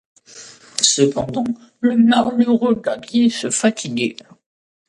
Cependant 0.81 1.43
le 1.79 1.95
malheureux 1.95 2.73
gabier 2.73 3.29
se 3.29 3.51
fatiguait. 3.51 4.15